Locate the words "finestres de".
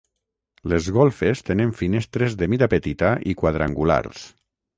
1.81-2.49